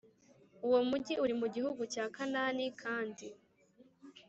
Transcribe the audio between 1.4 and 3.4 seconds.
mu gihugu cya Kanani kandi